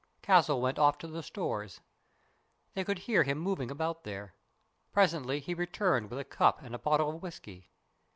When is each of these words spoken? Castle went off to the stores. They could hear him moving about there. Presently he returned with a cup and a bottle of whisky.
Castle 0.23 0.59
went 0.59 0.79
off 0.79 0.97
to 0.97 1.07
the 1.07 1.21
stores. 1.21 1.79
They 2.73 2.83
could 2.83 2.97
hear 2.97 3.21
him 3.21 3.37
moving 3.37 3.69
about 3.69 4.03
there. 4.03 4.33
Presently 4.91 5.39
he 5.39 5.53
returned 5.53 6.09
with 6.09 6.17
a 6.17 6.23
cup 6.25 6.59
and 6.63 6.73
a 6.73 6.79
bottle 6.79 7.11
of 7.15 7.21
whisky. 7.21 7.69